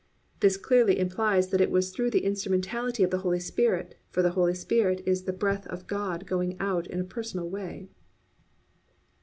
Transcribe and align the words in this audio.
This 0.39 0.57
clearly 0.57 0.97
implies 0.97 1.49
that 1.49 1.61
it 1.61 1.69
was 1.69 1.91
through 1.91 2.09
the 2.09 2.25
instrumentality 2.25 3.03
of 3.03 3.11
the 3.11 3.19
Holy 3.19 3.39
Spirit; 3.39 3.99
for 4.09 4.23
the 4.23 4.31
Holy 4.31 4.55
Spirit 4.55 5.03
is 5.05 5.25
the 5.25 5.31
breath 5.31 5.67
of 5.67 5.85
God 5.85 6.25
going 6.25 6.57
out 6.59 6.87
in 6.87 6.99
a 6.99 7.03
personal 7.03 7.47
way. 7.47 7.87